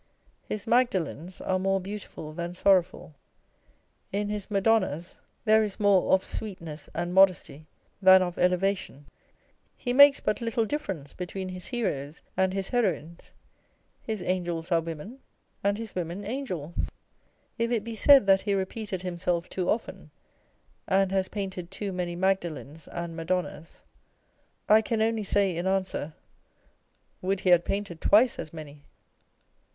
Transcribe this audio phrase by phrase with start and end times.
[0.49, 3.13] His Magdalens are more beautiful than sorrowful;
[4.11, 7.67] in his Madonnas there is more of sweetness and modesty
[8.01, 9.05] than of elevation.
[9.77, 13.31] He makes but little difference between his heroes and his heroines;
[14.01, 15.19] his angels are women,
[15.63, 16.89] and his women angels!
[17.59, 20.09] If it be said that he repeated himself too often,
[20.87, 23.83] and has painted too many Magdalens and Madonnas,
[24.67, 26.15] I can only say in answer,"
[27.21, 28.85] Would he had painted twice as many